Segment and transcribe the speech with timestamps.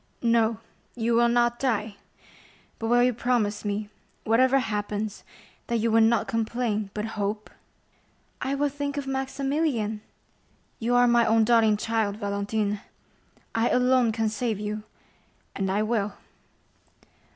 [0.23, 0.57] "No,
[0.95, 1.97] you will not die;
[2.79, 3.87] but will you promise me,
[4.23, 5.23] whatever happens,
[5.67, 7.51] that you will not complain, but hope?"
[8.41, 10.01] "I will think of Maximilian!"
[10.79, 12.81] "You are my own darling child, Valentine!
[13.53, 14.81] I alone can save you,
[15.55, 16.13] and I will."